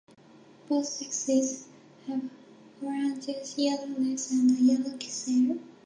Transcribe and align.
Both 0.67 0.87
sexes 0.87 1.67
have 2.07 2.23
orangish-yellow 2.81 3.99
legs 3.99 4.31
and 4.31 4.49
a 4.49 4.53
yellow 4.59 4.97
cere. 4.97 5.59